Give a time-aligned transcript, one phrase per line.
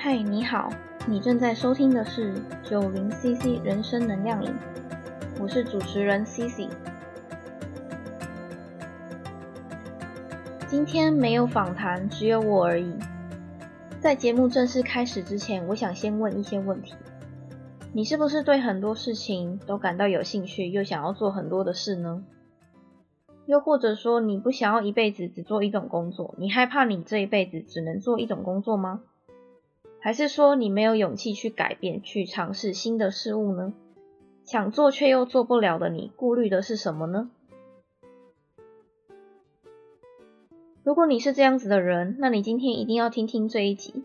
[0.00, 0.70] 嗨，你好，
[1.08, 2.32] 你正在收听的是
[2.62, 4.54] 九零 CC 人生能量影，
[5.40, 6.68] 我是主持人 CC。
[10.68, 12.94] 今天没有访谈，只有我而已。
[13.98, 16.94] 在节目正式开始之前，我想先问一些问题：
[17.92, 22.22] 你是不是对很多事情都感到有兴趣，又想要做很多的事呢？
[23.46, 29.00] 又或者说，你不想要一辈子只做一种工作，你害怕你这一辈子只能做一种工作吗？
[30.00, 33.74] 还是说你没有勇气去改变、去尝试新的事物呢？
[34.44, 37.30] 想做却又做不了的你，顾虑的是什么呢？
[40.82, 44.04] 如果你是这样子的人，那你今天一定要听听这一集。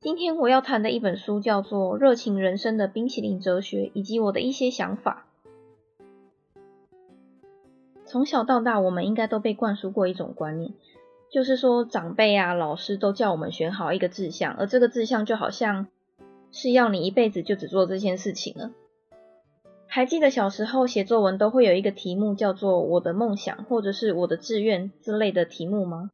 [0.00, 5.26] 今天我要谈的一本书叫做《热情人生的冰淇淋哲学》，以及我的一些想法。
[8.04, 10.72] 从小到大，我们应该都被灌输过一种观念。
[11.30, 15.86] 就是说，长辈啊、老师都叫我们选好一个志向，而这个志向就好像
[16.50, 18.70] 是要你一辈子就只做这件事情了。
[19.86, 26.10] 还记得小时候写作文都会有一个题目叫做“我的梦想”或者是“我的志愿”之类的题目吗？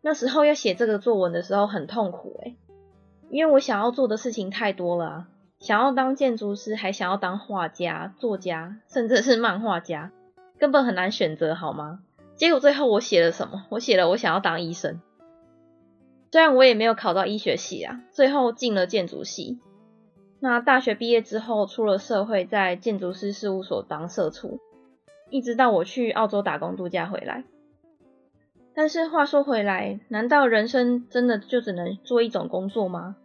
[0.00, 2.56] 那时候要写这个作文的时候很痛苦诶，
[3.30, 10.12] 因为我想要做的事情太多了啊，想要当建筑师，还想要当画家、作家，甚至是漫画家，
[10.58, 12.00] 根本很难选择，好吗？
[12.38, 13.66] 结果最后我写了什么？
[13.68, 15.00] 我写了我想要当医生。
[16.30, 19.58] 虽然我也没有考到医学系啊，最后进了建筑系。
[20.38, 24.60] 那大学毕业之后出了社会，在建筑师事务所当社畜，
[25.30, 27.42] 一直到我去澳洲打工度假回来。
[28.72, 33.16] 但是话说回来，难道人生真的就只能做一种工作吗？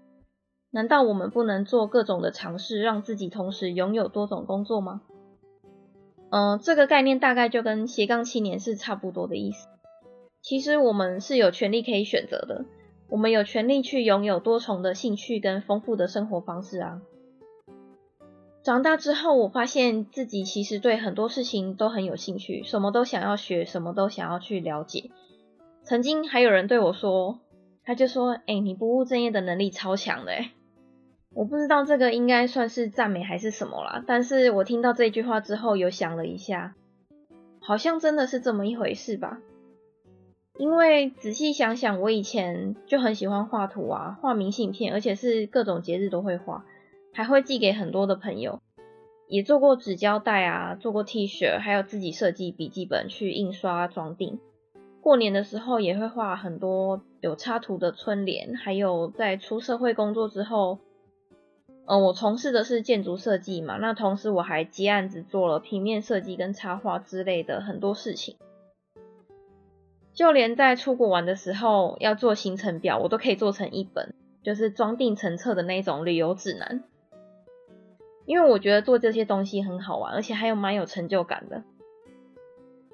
[0.72, 5.04] 难道我们不能做各种的尝试，让自己同时拥有多种工作吗？
[6.36, 9.68] 嗯，这个概念大概就跟斜杠青年是差不多的意思。
[10.42, 12.66] 其实我们是有权利可以选择的，
[13.08, 17.02] 我们有权利去拥有多重的兴趣跟丰富的生活方式啊。
[18.64, 25.12] 长大之后，我发现自己其实对很多事情都很有兴趣，什么都想要学，什么都想要去了解。
[25.84, 27.42] 曾经还有人对我说，
[27.86, 30.50] 他就说：“哎，你不务正业的能力超强的。”哎。
[31.36, 36.76] 我不知道这个应该算是赞美还是什么啦，但是我听到这句话之后，有想了一下，
[37.60, 39.40] 好像真的是这么一回事吧。
[40.60, 46.66] 因为仔细想想，我以前就很喜欢画图啊，画明信片，而且是各种节日都会画，
[47.12, 48.62] 还会寄给很多的朋友，
[49.28, 54.40] 也做过纸胶带啊，做过 T 恤，还有自己设计笔记本去印刷装订。
[55.02, 60.78] 过年的时候也会画很多有插图的春联，还有在出社会工作之后。
[61.86, 68.38] 嗯，我从事的是建筑设计嘛，那同时我还接案子做了平面设计跟插画之类的很多事情，
[70.14, 76.84] 就连在出国玩的时候要做行程表，我都可以做成一本，就是装订成册的那种旅游指南。
[78.26, 81.64] 因为我觉得做这些东西很好玩，而且还有蛮有成就感的。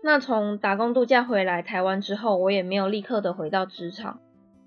[0.02, 4.20] 那从打工度假回来台湾之后，我也没有立刻的回到职场，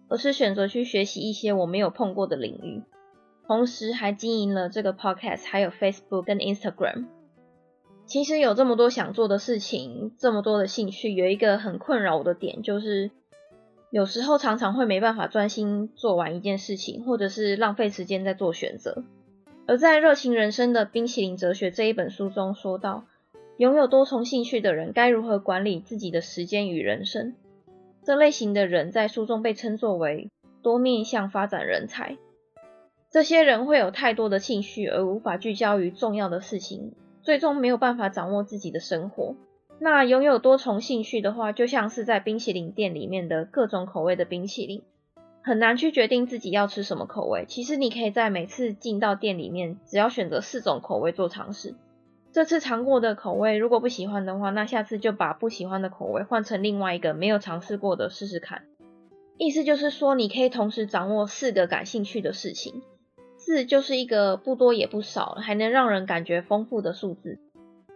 [0.08, 2.82] 而是选择去学习一些我没有碰过的领域。
[3.52, 7.04] 同时还经营了这个 podcast，还有 Facebook 跟 Instagram。
[8.06, 13.10] 其实有这么多想做的事情，这么多的兴趣，有一个很困扰我的点，就是
[13.90, 19.04] 有时候常常会没办法专心做完一件事情，或者是浪费时间在做选择。
[19.66, 23.04] 而在《热情人生的冰淇淋哲学》这一本书中说到，
[23.58, 27.34] 拥有多重兴趣的人该如何管理自己的时间与人生。
[28.02, 30.30] 这类型的人在书中被称作为
[30.62, 32.16] 多面向发展人才。
[33.12, 39.36] 这些人会有太多的兴趣，而无法聚焦于重要的事情，最终没有办法掌握自己的生活。
[39.78, 44.82] 那拥有多重兴趣的话，就像是在冰淇淋店里面的各种口味的冰淇淋，
[45.42, 47.44] 很难去决定自己要吃什么口味。
[47.46, 51.74] 其实你可以在每次进到店里面，只要选择四种口味做尝试。
[52.32, 58.62] 这次尝过的口味，如果不喜欢的话，那下次就把不喜欢的口味换成另外一个没有尝试过的试试看。
[59.36, 62.80] 意思就是说，你可以同时掌握四个感兴趣的事情。
[63.44, 67.40] 四就是一个不多也不少，还能让人感觉丰富的数字。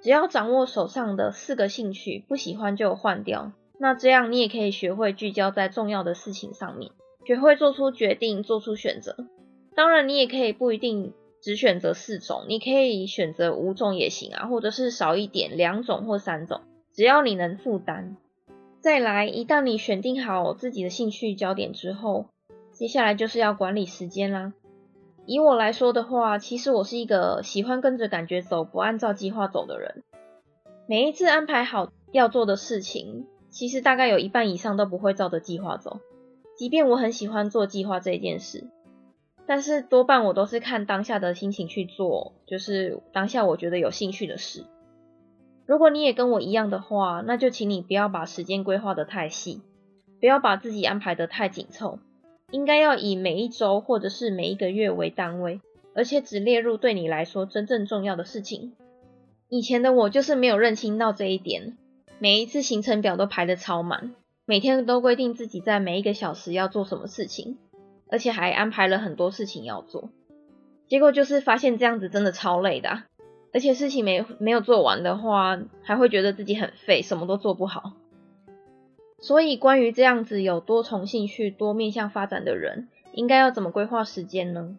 [0.03, 3.53] 只要掌握手上的四个兴趣，不喜欢就换掉。
[3.79, 6.91] 那这样你也可以学会聚焦在重要的事情上面，
[7.25, 9.17] 学会做出决定，做出选择。
[9.77, 16.63] 当然，你也可以不一定只选择四种，你可以选择五种也行啊，或者是少一点，两种或三种，
[16.93, 18.17] 只要你能负担。
[18.81, 22.27] 再来，一旦你选定好自己的兴趣焦点之后，
[22.73, 24.53] 接下来就是要管理时间啦。
[25.27, 30.05] 以我来说的话，其实我是一个喜欢跟着感觉走，不按照计划走的人。
[30.89, 35.99] 每一次安排好要做的事情，其实大概有一半以上都不会照着计划走。
[36.57, 38.69] 即便我很喜欢做计划这件事，
[39.47, 44.65] 但是多半我都是看当下的心情去做，就是当下我觉得有兴趣的事。
[45.67, 49.61] 如果你也跟我一样的话，那就请你不要把时间规划得太细，
[50.21, 51.99] 不要把自己安排得太紧凑，
[52.51, 55.61] 应该要以每一周或者是每一个月为单位，
[55.95, 58.73] 而且只列入对你来说真正重要的事情。
[59.49, 61.77] 以前的我就是没有认清到这一点，
[62.19, 64.15] 每一次行程表都排得超满，
[64.45, 67.59] 每天都规定自己在每一个小时要做什么事情。
[68.09, 70.11] 而且还安排了很多事情要做，
[70.87, 73.03] 结果就是发现这样子真的超累的，
[73.53, 77.95] 而且事情没没有做完的话，还会觉得自己很废，什么都做不好。
[79.19, 84.77] 所以关于这样子有多重兴趣、多面向发展的人，应该要怎么规划时间呢？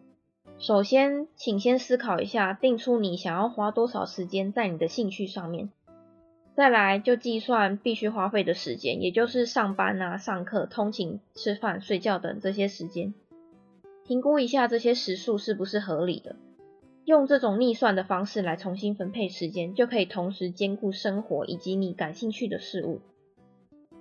[0.58, 5.70] 首先，请先思考一下，定出你想要花多少时间在你的兴趣上面。
[6.54, 13.14] 再来就计算必须花费的时间，也就是上班啊、上课、通勤、吃饭、睡觉等这些时间，
[14.04, 16.34] 评估一下这些时数是不是合理的。
[17.04, 23.00] 用这种逆算的方式来重新分配时间，就可以同时兼顾生活以及你感兴趣的事物。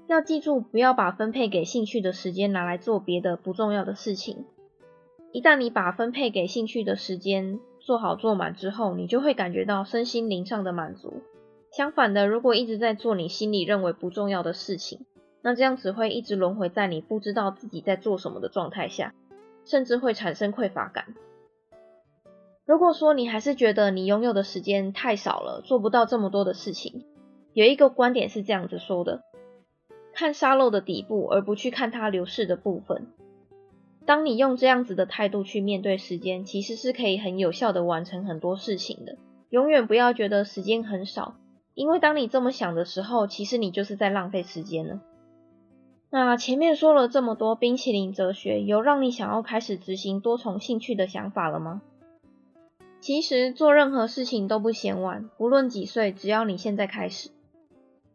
[0.08, 4.46] 要记住，不要把分配给兴趣的时间拿来做别的不重要的事情。
[5.34, 11.22] 一旦你把分配给兴趣的时间做好做满之后，你就会感觉到身心灵上的满足。
[11.72, 15.06] 相反的，如果一直在做你心里认为不重要的事情，
[15.42, 19.14] 那这样只会一直轮回在你不知道自己在做什么的状态下，
[19.66, 21.16] 甚至会产生匮乏感。
[22.66, 27.04] 如果说你还是觉得你拥有的时间太少了，做不到这么多的事情，
[27.52, 29.22] 有一个观点是这样子说的：
[30.18, 33.06] 看沙漏的底部，而不去看它流逝的部分。
[34.04, 39.16] 当你用这样子的态度去面对时间，其实是可以很有效的完成很多事情的。
[39.52, 41.36] 永远不要觉得时间很少。
[41.76, 45.02] 因为当你这么想的时候，其实你就是在浪费时间了。
[46.10, 51.84] 那前面说了这么多冰淇淋哲学，有让你想要开始执行多重兴趣的想法了吗？
[53.00, 57.30] 其实做任何事情都不嫌晚，不论几岁，只要你现在开始。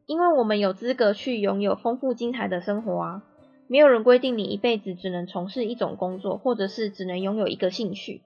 [0.06, 3.22] 因为我们有资格去拥有丰富精彩的生活啊！
[3.68, 8.20] 没有人规定你一辈子只能从事一种工作，或者是只能拥有一个兴趣。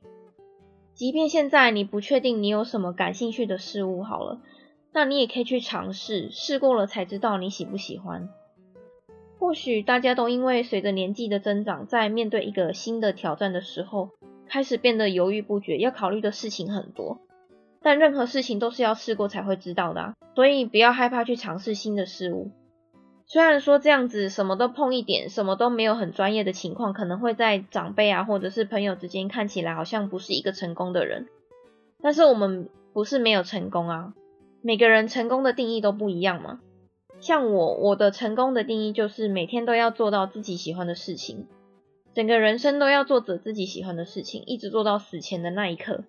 [0.94, 4.40] 即便现在你不确定你有什么感兴趣的事物，好了。
[4.92, 8.30] 那你也可以去尝试，试过了才知道你喜不喜欢。
[9.38, 14.08] 或许大家都因为随着年纪的增长，在面对一个新的挑战的时候，
[14.48, 17.20] 开始变得犹豫不决，要考虑的事情很多。
[17.86, 22.50] 但任何事情都是要试过才会知道的，所以不要害怕去尝试新的事物。
[23.26, 31.28] 虽然说这样子什么都碰一点，什么都没有很专业的情况，可能会在长辈啊或者是朋友之间看起来好像不是一个成功的人，
[32.02, 34.14] 但是我们不是没有成功啊。
[34.62, 36.58] 每个人成功的定义都不一样嘛。
[37.20, 41.46] 像我，我的成功的定义就是每天都要做到自己喜欢的事情，
[42.16, 46.02] 整个人生都要做着自己喜欢的事情，一直做到死前的那一刻。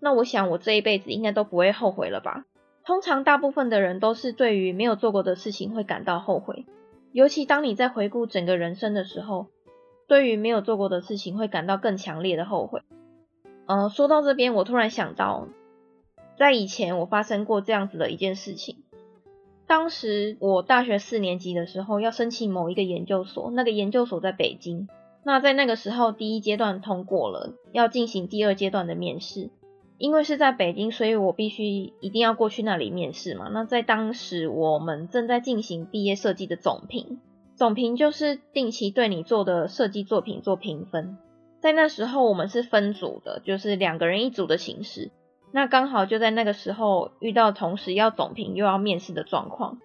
[0.00, 2.44] 那我想我这一辈子应该都不会后悔了吧？
[2.84, 6.64] 通常大部分的人都是对于没有做过的事情会感到后悔，
[7.12, 9.46] 尤其当你在回顾整个人生的时候，
[10.06, 12.82] 对于没有做过的事情会感到更强烈的后悔。
[13.66, 15.48] 呃，说到这边，我突然想到。
[16.38, 18.76] 在以前，我发生过这样子的一件事情。
[19.66, 24.88] 当时我大学四年级的时候，要申请某一个研究所，那个研究所在北京。
[25.24, 29.50] 那在那个时候，第一阶段通过了，要进行第二阶段的面试。
[29.98, 31.64] 因为是在北京，所以我必须
[32.00, 33.48] 一定要过去那里面试嘛。
[33.52, 37.20] 那在当时，我们正在进行毕业设计的总评，
[37.56, 41.18] 总评就是定期对你做的设计作品做评分。
[41.60, 45.10] 在那时候，我们是分组的，就是两个人一组的形式。
[45.50, 49.78] 那刚好就在那个时候遇到同时要总评又要面试的状况，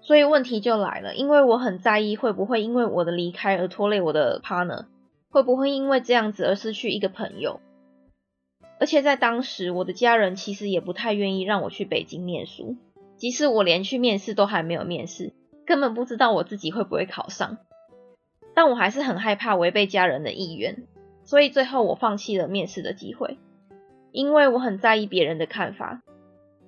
[0.00, 1.16] 所以问题就来了。
[1.16, 4.84] 因为我很在意会不会因为我的离开而拖累我的 partner，
[5.30, 7.60] 会不会因为这样子而失去一个朋友。
[8.80, 12.76] 而且在当时，我的家人其实也不太愿意让我去北京念书，
[13.16, 15.32] 即使我连去面试都还没有面试，
[15.66, 17.58] 根本不知道我自己会不会考上。
[18.54, 20.86] 但我还是很害怕违背家人的意愿，
[21.24, 23.38] 所以最后我放弃了面试的机会。
[24.10, 26.02] 因为我很在意别人的看法，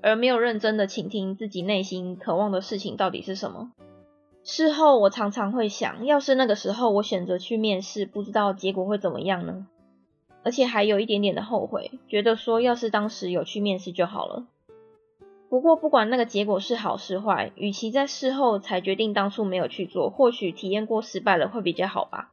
[0.02, 3.73] 而没有认真的倾听自己内心渴望的事情到底是什么。
[4.45, 9.67] 事后我常常会想，要是那个时候我选择去面试，不知道结果会怎么样呢？
[10.43, 14.47] 而且还有一点点的后悔，觉得说要是当时有去面试就好了。
[15.49, 22.31] 不过不管那个结果是好是坏，与其在事后才决定当初没有去做，或许体验过失败了会比较好吧。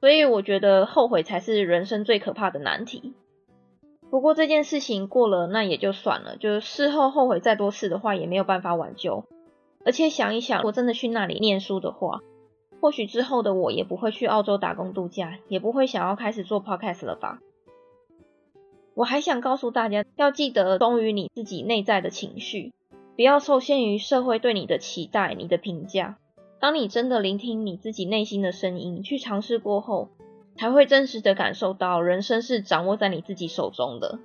[0.00, 3.14] 所以我觉得后悔才是人生最可怕的难题。
[4.10, 6.36] 不过这件事情过了，那也就算了。
[6.36, 9.24] 就是事后后悔再多次的话，也没有办法挽救。
[9.84, 12.20] 而且想一想，我真的去那里念书的话，
[12.80, 17.40] 或许之后的我也不会去澳洲打工度假，也不会想要开始做 podcast 了吧。
[18.94, 22.72] 我还想告诉大家，要记得忠于你自己内在的情绪，
[23.16, 26.18] 不要受限于社会对你的期待、你的评价。
[26.60, 30.08] 当你真的聆听你自己内心的声音，去尝试过后，
[30.56, 34.18] 才会真实的感受到人生是掌握在你自己手中的。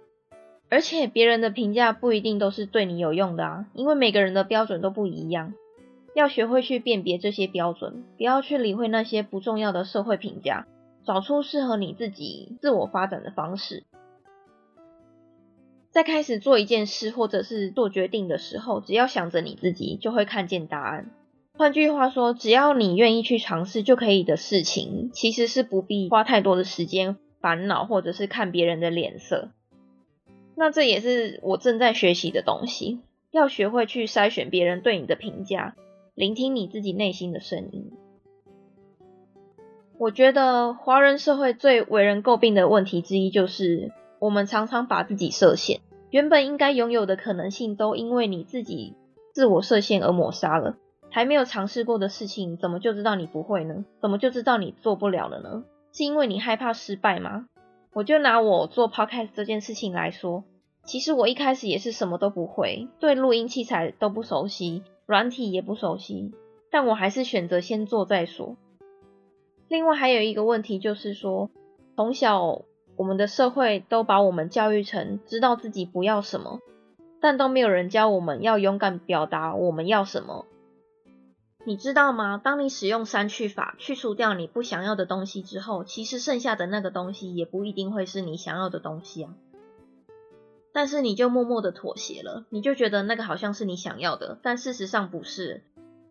[0.70, 5.54] 而且别人的评价不一定都是对你有用的啊，因为每个人的标准都不一样。
[6.14, 10.68] 要学会去辨别这些标准，不要去理会那些不重要的社会评价，
[11.06, 13.84] 找出适合你自己自我发展的方式。
[15.92, 21.12] 在开始做一件事或者是做决定的时候，只要想着你自己，就会看见答案。
[21.56, 29.52] 换句话说，只要你愿意去尝试就可以的事情，其实是不必花太多的时间烦恼或者是看别人的脸色。
[30.56, 35.76] 那这也是我正在学习的东西，要学会去筛选别人对你的评价，
[36.16, 37.92] 聆听你自己内心的声音。
[39.98, 43.92] 我觉得华人社会最为人诟病的问题之一就是。
[44.20, 48.96] 我们常常把自己设限，原本应该拥有的可能性，都因为你自己
[49.34, 50.78] 自我设限而抹杀了。
[51.10, 53.84] 还没有尝试过的事情，怎么就知道你不会呢？
[54.00, 55.66] 怎么就知道你做不了了呢？
[55.92, 57.48] 是因为你害怕失败吗？
[57.92, 60.46] 我就拿我做 podcast 这件事情来说，
[60.86, 66.32] 其实我一开始也是什么都不会，对录音器材都不熟悉，软体也不熟悉，
[66.72, 68.58] 但我还是选择先做再说。
[69.68, 71.50] 另外还有一个问题就是说，
[71.96, 72.64] 从小。
[72.96, 76.60] 我们的社会都把我们教育成知道自己不要什么，
[77.20, 80.46] 但都没有人教我们要勇敢表达我们要什么。
[81.66, 82.40] 你知道吗？
[82.44, 89.34] 当你使用删去法去除掉你不想要的东西之后，其实剩下的那个东西也不一定会是你想要的东西啊。
[90.74, 95.64] 但是你就默默的妥协了，你就觉得那个好像是你想要的，但事实上不是。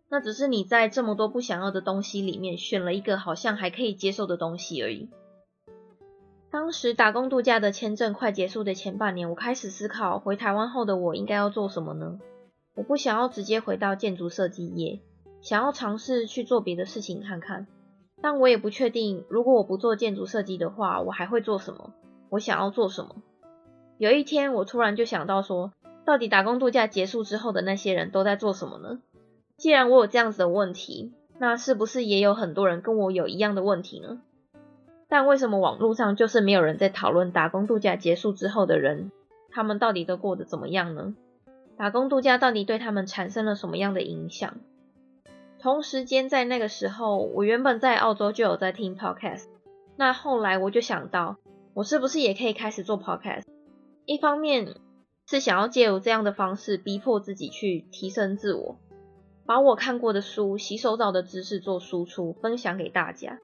[0.09, 5.11] 那只是你在这么多不想要的东西里面选了一个好像还可以接受的东西而已。
[6.51, 12.19] 当时打工度假的签证快结束的前半年，我开始思考回台湾后的我应该要做什么呢？
[12.75, 15.01] 我不想要直接回到建筑设计业，
[15.41, 17.67] 想要尝试去做别的事情看看。
[18.21, 21.95] 但我也不确定，如果我不做建筑设计的话，我还会做什么？
[22.29, 23.17] 我想要做什么？
[24.03, 25.71] 有一天，我突然就想到说，
[26.05, 28.99] 到底打工度假结束之后的那些人都在做什么呢？
[29.57, 34.21] 既然我有这样子的问题，那是不是也有很多人跟我有一样的问题呢？
[35.07, 39.13] 但为什么网络上就是没有人在讨论打工度假结束之后的人，
[39.53, 41.15] 他们到底都过得怎么样呢？
[41.77, 44.57] 打工度假到底对他们产生了什么样的影响？
[45.61, 49.45] 同时间在那个时候，我原本在澳洲就有在听 podcast，
[49.95, 51.37] 那后来我就想到，
[51.73, 53.45] 我是不是也可以开始做 podcast？
[54.05, 54.75] 一方面
[55.29, 58.77] 是想要借由这样的方式逼迫自己去提升自我，
[59.47, 63.39] 把我看过的书、洗手澡的知识做输出，分享给大家。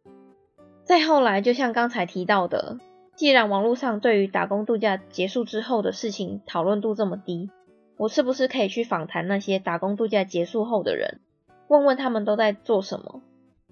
[0.85, 2.79] 再后来，就像刚才提到的，
[3.15, 7.51] 既然网络上对于打工度假结束之后的事情讨论度这么低，
[7.97, 11.21] 我是不是可以去访谈那些打工度假结束后的人，
[11.69, 13.23] 问问他们都在做什么，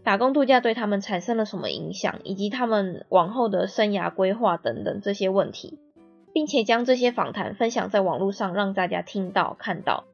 [0.04, 5.78] 打工度假对他们产生了什么影响，以及他们往后的生涯规划等等这些问题，
[6.36, 10.04] 并且将这些访谈分享在网络上让大家听到看到，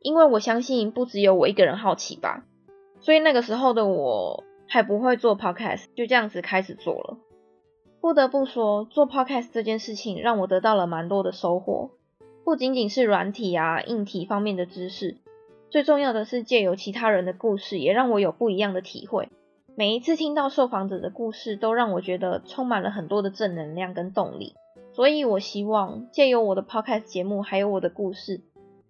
[0.00, 2.42] 因为我相信不只有我一个人好奇吧，
[2.98, 4.42] 所以那个时候的我。
[4.72, 7.18] 还不会做 podcast，就这样子开始做了。
[8.00, 11.90] 不得不说，做 podcast 这件事情让我得到了蛮多的收获，
[12.44, 15.16] 不仅仅是软体啊、硬体方面的知识，
[15.70, 19.28] 最重要的是借由其他人的故事，也让我有不一样的体会。
[19.74, 24.54] 每一次听到受访者的故事，都让我觉得充满了很多的正能量跟动力。
[24.92, 28.42] 所以我希望借由我的 podcast 节目，还有我的故事，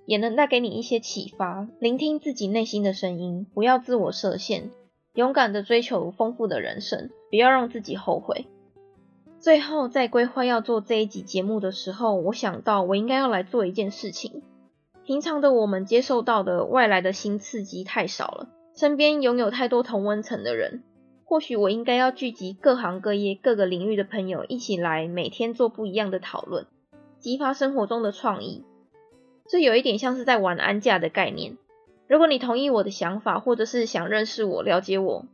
[0.06, 1.68] 也能带给你一些启发。
[1.78, 4.70] 聆听自己内心的声音，不要自我设限。
[5.14, 8.46] 勇敢的追求丰富的人生，不要让自己后悔。
[9.40, 14.42] 最后，在规划要做这一集节目的时候，我想到我应该要来做一件事情。
[15.04, 20.84] 平常的我们接受到的外来的新刺激太少了，身边拥有太多同温层的人，
[21.30, 26.66] 或许我应该要聚集各行各业各个领域的朋友一起来，每天做不一样的讨论，
[27.20, 28.64] 激发生活中的创意。
[29.46, 31.56] 这有一点像是在玩安驾的概念。
[32.08, 35.24] 如果你同意我的想法，或者是想认识我、了解我，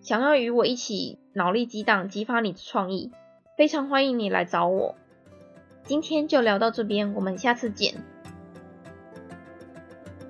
[0.00, 3.12] 想要与我一起脑力激荡、激发你的创意，
[3.56, 4.96] 非常欢迎你来找我。
[5.84, 7.94] 今天就聊到这边，我们下次见。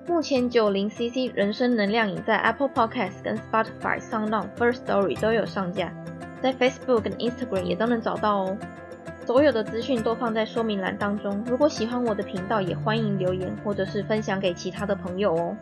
[0.07, 5.91] 目前九零 CC 人生能量饮在 Apple Podcast、跟 Spotify、SoundOn、First Story 都有上架，
[6.41, 8.57] 在 Facebook 跟 Instagram 也都能找到哦。
[9.25, 11.43] 所有的资讯都放在说明栏当中。
[11.45, 15.57] 如果喜欢我的频道，也欢迎留言或者是分享给其他的朋友哦。